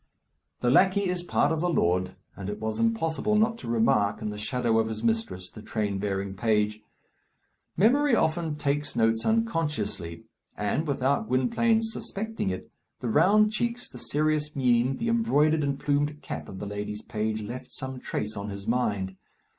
[0.61, 4.31] The lackey is part of the lord, and it was impossible not to remark, in
[4.31, 6.81] the shadow of his mistress, the train bearing page.
[7.77, 10.23] Memory often takes notes unconsciously;
[10.57, 16.23] and, without Gwynplaine's suspecting it, the round cheeks, the serious mien, the embroidered and plumed
[16.23, 19.15] cap of the lady's page left some trace on his mind.